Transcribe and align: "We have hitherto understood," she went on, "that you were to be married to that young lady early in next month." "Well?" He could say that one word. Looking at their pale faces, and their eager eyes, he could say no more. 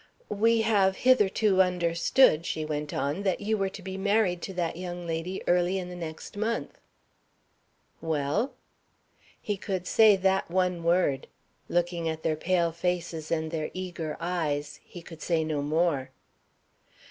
"We 0.29 0.61
have 0.63 0.95
hitherto 1.05 1.61
understood," 1.61 2.43
she 2.47 2.65
went 2.65 2.91
on, 2.91 3.21
"that 3.21 3.39
you 3.39 3.55
were 3.55 3.69
to 3.69 3.83
be 3.83 3.97
married 3.97 4.41
to 4.41 4.53
that 4.55 4.75
young 4.75 5.05
lady 5.05 5.43
early 5.47 5.77
in 5.77 5.99
next 5.99 6.35
month." 6.35 6.79
"Well?" 8.01 8.55
He 9.39 9.57
could 9.57 9.85
say 9.85 10.15
that 10.15 10.49
one 10.49 10.81
word. 10.83 11.27
Looking 11.69 12.09
at 12.09 12.23
their 12.23 12.35
pale 12.35 12.71
faces, 12.71 13.29
and 13.29 13.51
their 13.51 13.69
eager 13.75 14.17
eyes, 14.19 14.79
he 14.83 15.03
could 15.03 15.21
say 15.21 15.43
no 15.43 15.61
more. 15.61 16.09